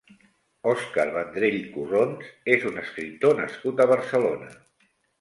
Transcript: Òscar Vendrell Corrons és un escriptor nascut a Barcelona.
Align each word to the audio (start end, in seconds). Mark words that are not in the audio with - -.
Òscar 0.71 1.05
Vendrell 1.17 1.59
Corrons 1.77 2.33
és 2.57 2.67
un 2.73 2.83
escriptor 2.87 3.39
nascut 3.45 3.89
a 3.89 3.93
Barcelona. 3.97 4.55